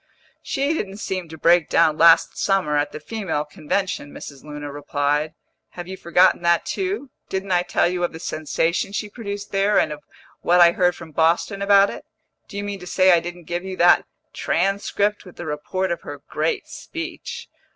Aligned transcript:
"She 0.41 0.73
didn't 0.73 0.97
seem 0.97 1.29
to 1.29 1.37
break 1.37 1.69
down 1.69 1.95
last 1.95 2.35
summer, 2.35 2.75
at 2.75 2.91
the 2.91 2.99
Female 2.99 3.45
Convention," 3.45 4.11
Mrs. 4.11 4.43
Luna 4.43 4.71
replied. 4.71 5.35
"Have 5.77 5.87
you 5.87 5.95
forgotten 5.95 6.41
that 6.41 6.65
too? 6.65 7.11
Didn't 7.29 7.51
I 7.51 7.61
tell 7.61 7.87
you 7.87 8.03
of 8.03 8.11
the 8.11 8.19
sensation 8.19 8.93
she 8.93 9.11
produced 9.11 9.51
there, 9.51 9.77
and 9.77 9.91
of 9.91 10.01
what 10.39 10.59
I 10.59 10.71
heard 10.71 10.95
from 10.95 11.11
Boston 11.11 11.61
about 11.61 11.91
it? 11.91 12.03
Do 12.47 12.57
you 12.57 12.63
mean 12.63 12.79
to 12.79 12.87
say 12.87 13.11
I 13.11 13.19
didn't 13.19 13.43
give 13.43 13.63
you 13.63 13.77
that 13.77 14.07
"Transcript," 14.33 15.23
with 15.23 15.35
the 15.35 15.45
report 15.45 15.91
of 15.91 16.01
her 16.01 16.23
great 16.27 16.65
speech? 16.67 17.47